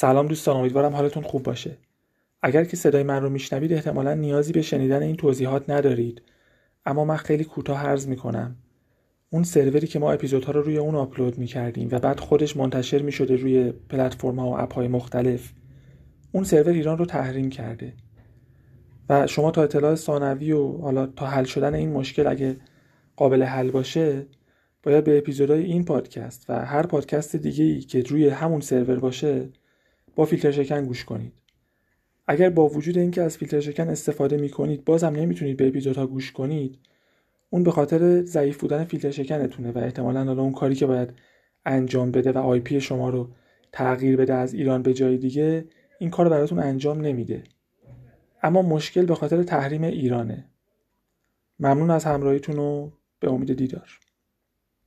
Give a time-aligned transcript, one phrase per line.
[0.00, 1.76] سلام دوستان امیدوارم حالتون خوب باشه.
[2.42, 6.22] اگر که صدای من رو میشنوید احتمالا نیازی به شنیدن این توضیحات ندارید.
[6.86, 8.56] اما من خیلی کوتاه عرض می‌کنم.
[9.30, 13.36] اون سروری که ما اپیزودها رو روی اون آپلود می‌کردیم و بعد خودش منتشر می‌شده
[13.36, 15.52] روی پلتفرم و اپ های مختلف
[16.32, 17.92] اون سرور ایران رو تحریم کرده.
[19.08, 22.56] و شما تا اطلاع ثانوی و حالا تا حل شدن این مشکل اگه
[23.16, 24.26] قابل حل باشه
[24.82, 29.48] باید به اپیزودهای این پادکست و هر پادکست دیگه ای که روی همون سرور باشه
[30.26, 31.32] فیلتر شکن گوش کنید.
[32.26, 36.32] اگر با وجود اینکه از فیلتر شکن استفاده می کنید بازم نمی‌تونید به اپیزودها گوش
[36.32, 36.78] کنید
[37.50, 41.12] اون به خاطر ضعیف بودن فیلتر شکنتونه و احتمالا حالا اون کاری که باید
[41.66, 43.28] انجام بده و آی پی شما رو
[43.72, 45.64] تغییر بده از ایران به جای دیگه
[45.98, 47.42] این کار براتون انجام نمیده.
[48.42, 50.44] اما مشکل به خاطر تحریم ایرانه.
[51.60, 52.90] ممنون از همراهیتون و
[53.20, 53.98] به امید دیدار.